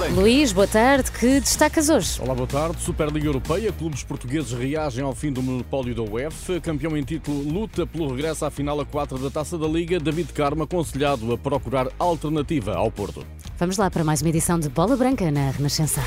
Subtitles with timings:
[0.00, 0.18] Branca.
[0.18, 1.12] Luís, boa tarde.
[1.12, 2.20] Que destacas hoje?
[2.22, 2.80] Olá, boa tarde.
[2.80, 3.70] Superliga Europeia.
[3.70, 6.58] Clubes portugueses reagem ao fim do monopólio da UEFA.
[6.58, 10.00] Campeão em título luta pelo regresso à final a 4 da Taça da Liga.
[10.00, 13.26] David Carmo aconselhado a procurar alternativa ao Porto.
[13.58, 16.00] Vamos lá para mais uma edição de Bola Branca na Renascença.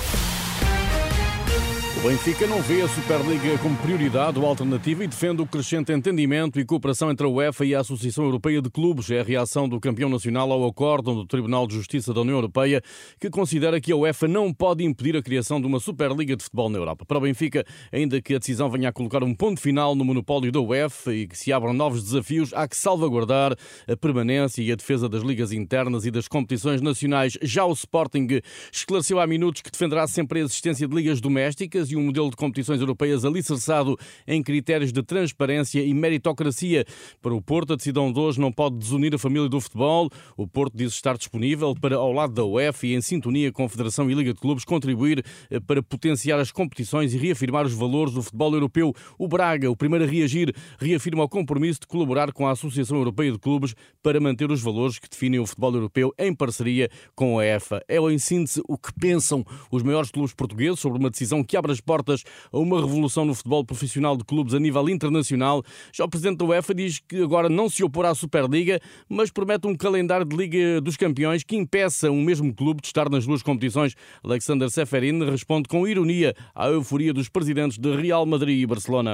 [2.03, 6.65] Benfica não vê a Superliga como prioridade ou alternativa e defende o crescente entendimento e
[6.65, 9.09] cooperação entre a UEFA e a Associação Europeia de Clubes.
[9.09, 12.81] É a reação do campeão nacional ao acórdão do Tribunal de Justiça da União Europeia,
[13.21, 16.69] que considera que a UEFA não pode impedir a criação de uma Superliga de futebol
[16.69, 17.05] na Europa.
[17.05, 20.51] Para o Benfica, ainda que a decisão venha a colocar um ponto final no monopólio
[20.51, 23.55] da UEFA e que se abram novos desafios, há que salvaguardar
[23.87, 27.37] a permanência e a defesa das ligas internas e das competições nacionais.
[27.41, 28.27] Já o Sporting
[28.73, 32.35] esclareceu há minutos que defenderá sempre a existência de ligas domésticas e um modelo de
[32.35, 33.97] competições europeias alicerçado
[34.27, 36.85] em critérios de transparência e meritocracia.
[37.21, 40.09] Para o Porto, a decisão de hoje não pode desunir a família do futebol.
[40.35, 43.69] O Porto diz estar disponível para, ao lado da UEFA e em sintonia com a
[43.69, 48.13] Federação e Liga de Clubes, contribuir eh, para potenciar as competições e reafirmar os valores
[48.13, 48.93] do futebol europeu.
[49.17, 53.31] O Braga, o primeiro a reagir, reafirma o compromisso de colaborar com a Associação Europeia
[53.31, 57.45] de Clubes para manter os valores que definem o futebol europeu em parceria com a
[57.45, 57.83] EFA.
[57.87, 61.71] É, em síntese, o que pensam os maiores clubes portugueses sobre uma decisão que abre
[61.71, 65.63] as portas a uma revolução no futebol profissional de clubes a nível internacional.
[65.91, 69.67] Já o presidente da UEFA diz que agora não se opor à Superliga, mas promete
[69.67, 73.41] um calendário de Liga dos Campeões que impeça um mesmo clube de estar nas duas
[73.43, 73.95] competições.
[74.23, 79.13] Alexander Seferin responde com ironia à euforia dos presidentes de Real Madrid e Barcelona.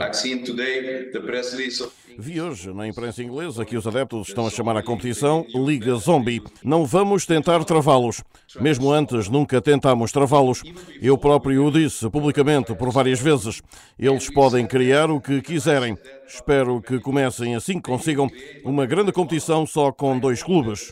[2.17, 6.41] Vi hoje na imprensa inglesa que os adeptos estão a chamar a competição Liga Zombie.
[6.61, 8.21] Não vamos tentar travá-los.
[8.59, 10.61] Mesmo antes nunca tentámos travá-los.
[11.01, 13.61] Eu próprio o disse publicamente por várias vezes.
[13.97, 15.97] Eles podem criar o que quiserem.
[16.27, 18.29] Espero que comecem assim que consigam
[18.63, 20.91] uma grande competição só com dois clubes.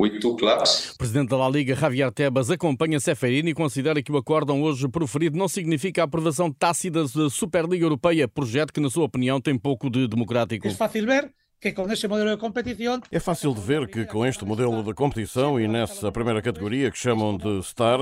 [0.00, 4.88] O presidente da La Liga, Javier Tebas, acompanha Seferini e considera que o acórdão hoje
[4.88, 9.58] proferido não significa a aprovação tácita da Superliga Europeia, projeto que, na sua opinião, tem
[9.58, 10.66] pouco de democrático.
[10.66, 13.00] É fácil ver que com esse modelo de competição.
[13.12, 16.98] É fácil de ver que com este modelo de competição e nessa primeira categoria que
[16.98, 18.00] chamam de Star,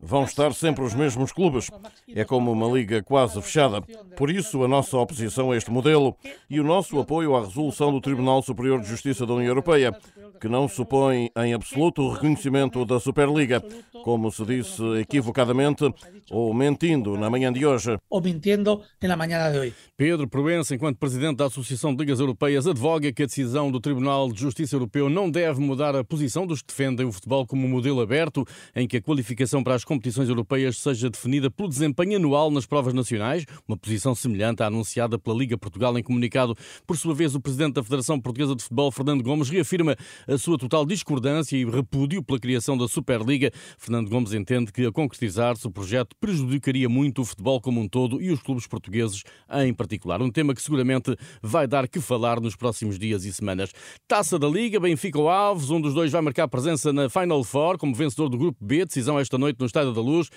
[0.00, 1.70] vão estar sempre os mesmos clubes.
[2.08, 3.82] É como uma liga quase fechada.
[4.16, 6.16] Por isso, a nossa oposição a este modelo
[6.48, 9.96] e o nosso apoio à resolução do Tribunal Superior de Justiça da União Europeia,
[10.40, 13.62] que não supõe em absoluto o reconhecimento da Superliga,
[14.02, 15.92] como se disse equivocadamente
[16.30, 17.98] ou mentindo na manhã de hoje.
[18.08, 19.74] Ou mentindo na manhã de hoje.
[19.96, 24.32] Pedro Proença, enquanto presidente da Associação de Ligas Europeias, advoga que a decisão do Tribunal
[24.32, 27.68] de Justiça Europeu não deve mudar a posição dos que defendem o futebol como um
[27.68, 32.48] modelo aberto, em que a qualificação para as competições europeias seja definida pelo desempenho anual
[32.48, 36.56] nas provas nacionais, uma posição semelhante à anunciada pela Liga Portugal em comunicado.
[36.86, 39.96] Por sua vez, o presidente da Federação Portuguesa de Futebol, Fernando Gomes, reafirma
[40.28, 43.50] a sua total discordância e repúdio pela criação da Superliga.
[43.78, 48.22] Fernando Gomes entende que, a concretizar-se, o projeto prejudicaria muito o futebol como um todo
[48.22, 50.22] e os clubes portugueses em particular.
[50.22, 53.72] Um tema que seguramente vai dar que falar nos próximos dias e semanas.
[54.06, 57.76] Taça da Liga, Benfica ou Aves, um dos dois vai marcar presença na Final Four
[57.76, 60.28] como vencedor do Grupo B, decisão esta noite no Estádio da Luz,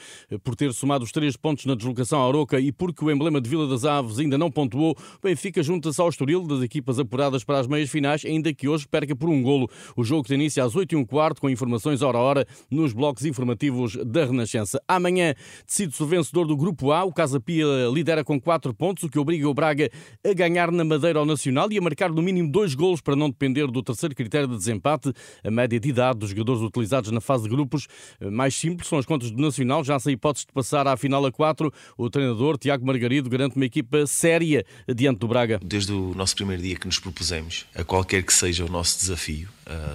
[0.43, 3.49] por ter somado os três pontos na deslocação à Aroca e porque o emblema de
[3.49, 7.59] Vila das Aves ainda não pontuou, o Benfica junta-se ao Estoril das equipas apuradas para
[7.59, 9.69] as meias finais, ainda que hoje perca por um golo.
[9.95, 12.93] O jogo tem início às 8 e um quarto, com informações hora a hora nos
[12.93, 14.81] blocos informativos da Renascença.
[14.87, 15.33] Amanhã
[15.65, 17.03] decide-se o vencedor do Grupo A.
[17.03, 19.89] O Casa Pia lidera com 4 pontos, o que obriga o Braga
[20.25, 23.29] a ganhar na Madeira ao Nacional e a marcar no mínimo dois golos para não
[23.29, 25.11] depender do terceiro critério de desempate.
[25.43, 27.87] A média de idade dos jogadores utilizados na fase de grupos
[28.31, 29.83] mais simples são as contas do Nacional.
[29.83, 33.65] Já sem hipótese de passar à final a 4, o treinador Tiago Margarido garante uma
[33.65, 35.59] equipa séria diante do Braga.
[35.63, 39.49] Desde o nosso primeiro dia que nos propusemos, a qualquer que seja o nosso desafio,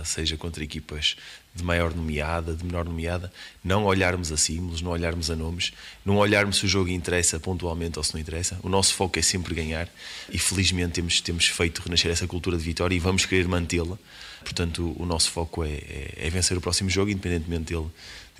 [0.05, 1.17] seja contra equipas
[1.59, 3.31] de maior nomeada, de menor nomeada,
[3.63, 5.73] não olharmos a símbolos, não olharmos a nomes,
[6.05, 8.59] não olharmos se o jogo interessa pontualmente ou se não interessa.
[8.63, 9.89] O nosso foco é sempre ganhar
[10.33, 13.99] e felizmente temos, temos feito renascer essa cultura de vitória e vamos querer mantê-la.
[14.41, 17.89] Portanto, o nosso foco é, é, é vencer o próximo jogo, independentemente dele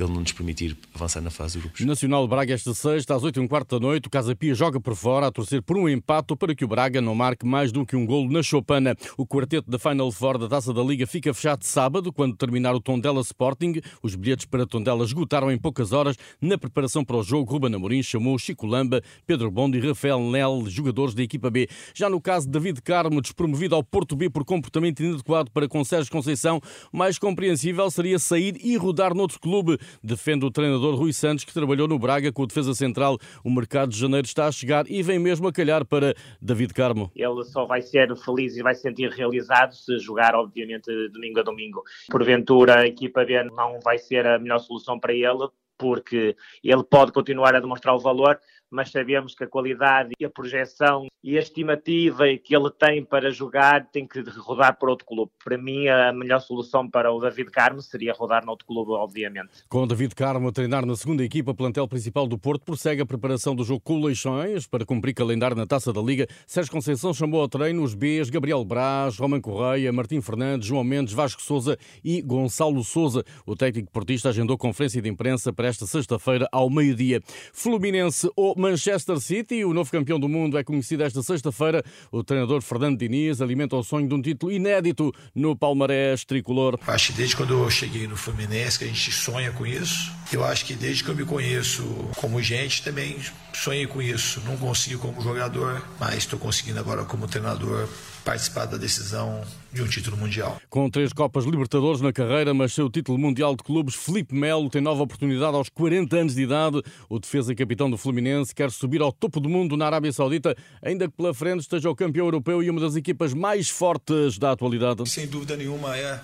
[0.03, 1.85] ele não nos permitir avançar na fase de grupos.
[1.85, 4.81] Nacional Braga esta sexta, às 8 e um quarto da noite, o Casa Pia joga
[4.81, 7.85] por fora a torcer por um empate para que o Braga não marque mais do
[7.85, 8.97] que um golo na Chopana.
[9.17, 12.81] O quarteto da Final Four da Taça da Liga fica fechado sábado, quando terminar o
[13.09, 13.81] Tondela Sporting.
[14.03, 16.17] Os bilhetes para Tondela esgotaram em poucas horas.
[16.41, 20.65] Na preparação para o jogo, Ruben Amorim chamou Chico Lamba, Pedro Bondo e Rafael Nel,
[20.67, 21.69] jogadores da equipa B.
[21.95, 26.13] Já no caso de David Carmo, despromovido ao Porto B por comportamento inadequado para Sérgio
[26.13, 26.61] Conceição,
[26.93, 31.89] mais compreensível seria sair e rodar noutro clube defende o treinador Rui Santos, que trabalhou
[31.89, 33.17] no Braga com o defesa central.
[33.43, 37.11] O mercado de janeiro está a chegar e vem mesmo a calhar para David Carmo.
[37.15, 41.43] Ele só vai ser feliz e vai se sentir realizado se jogar, obviamente, domingo a
[41.43, 41.83] domingo.
[42.11, 45.49] Porventura, equipa B não vai ser a melhor solução para ele,
[45.79, 48.39] porque ele pode continuar a demonstrar o valor,
[48.71, 53.31] mas sabemos que a qualidade e a projeção e a estimativa que ele tem para
[53.31, 55.33] jogar tem que rodar para outro clube.
[55.45, 59.65] Para mim, a melhor solução para o David Carmo seria rodar noutro clube, obviamente.
[59.69, 63.55] Com David Carmo a treinar na segunda equipa, plantel principal do Porto prossegue a preparação
[63.55, 66.27] do jogo com o Leixões para cumprir calendário na Taça da Liga.
[66.47, 71.15] Sérgio Conceição chamou ao treino os Bs, Gabriel Braz, Roman Correia, Martim Fernandes, João Mendes,
[71.15, 73.25] Vasco Souza e Gonçalo Souza.
[73.47, 77.21] O técnico portista agendou conferência de imprensa para esta sexta-feira ao meio-dia.
[77.53, 81.83] Fluminense ou Manchester City, o novo campeão do mundo, é conhecido esta sexta-feira.
[82.11, 86.79] O treinador Fernando Diniz alimenta o sonho de um título inédito no palmarés tricolor.
[86.87, 90.13] Acho que desde quando eu cheguei no Fluminense que a gente sonha com isso.
[90.33, 91.83] Eu acho que desde que eu me conheço
[92.17, 93.17] como gente também
[93.53, 94.43] sonhei com isso.
[94.45, 97.89] Não consigo como jogador, mas estou conseguindo agora como treinador
[98.25, 99.43] participar da decisão
[99.73, 100.61] de um título mundial.
[100.71, 104.81] Com três Copas Libertadores na carreira, mas seu título mundial de clubes, Felipe Melo tem
[104.81, 106.83] nova oportunidade aos 40 anos de idade.
[107.09, 110.57] O defesa e capitão do Fluminense quer subir ao topo do mundo na Arábia Saudita,
[110.83, 114.53] ainda que pela frente esteja o campeão europeu e uma das equipas mais fortes da
[114.53, 115.09] atualidade.
[115.09, 116.21] Sem dúvida nenhuma é,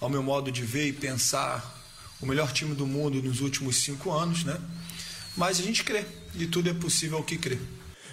[0.00, 1.74] ao meu modo de ver e pensar,
[2.20, 4.58] o melhor time do mundo nos últimos cinco anos, né?
[5.36, 6.04] Mas a gente crê,
[6.34, 7.58] e tudo é possível ao que crê.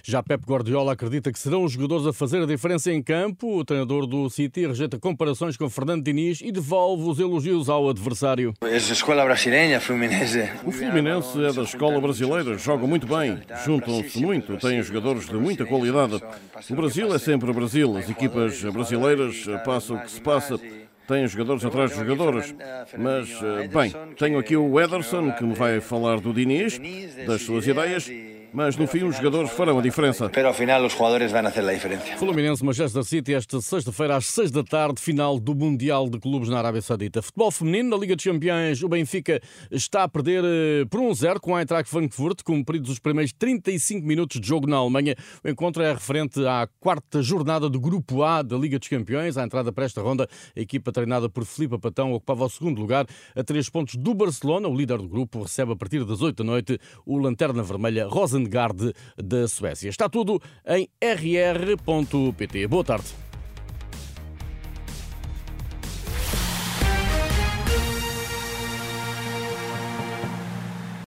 [0.06, 3.60] Já Pep Guardiola acredita que serão os jogadores a fazer a diferença em campo.
[3.60, 8.54] O treinador do City rejeita comparações com Fernando Diniz e devolve os elogios ao adversário.
[8.64, 10.50] É a escola brasileira, Fluminense.
[10.66, 15.66] O Fluminense é da escola brasileira, jogam muito bem, juntam-se muito, têm jogadores de muita
[15.66, 16.22] qualidade.
[16.70, 20.60] O Brasil é sempre o Brasil, as equipas brasileiras passam o que se passa
[21.08, 22.56] tem jogadores atrás de jogadores.
[22.98, 23.30] Mas,
[23.72, 26.80] bem, tenho aqui o Ederson, que me vai falar do Diniz,
[27.26, 28.10] das suas ideias
[28.54, 30.30] mas no fim os jogadores farão a diferença.
[30.30, 32.18] Pero ao final os jogadores vão fazer a diferença.
[32.18, 36.60] Fluminense Manchester City esta sexta-feira às seis da tarde, final do Mundial de Clubes na
[36.60, 37.22] Arábia Saudita.
[37.22, 39.42] Futebol feminino na Liga dos Campeões, o Benfica
[39.72, 44.40] está a perder eh, por 1-0 com a Eintracht Frankfurt, cumpridos os primeiros 35 minutos
[44.40, 45.16] de jogo na Alemanha.
[45.44, 49.38] O encontro é referente à quarta jornada do Grupo A da Liga dos Campeões.
[49.38, 53.08] À entrada para esta ronda, a equipa treinada por Filipe Patão ocupava o segundo lugar
[53.36, 54.68] a três pontos do Barcelona.
[54.68, 58.43] O líder do grupo recebe a partir das 8 da noite o Lanterna Vermelha Rosen
[58.44, 59.90] Garde da Suécia.
[59.90, 62.68] Está tudo em rr.pt.
[62.68, 63.33] Boa tarde.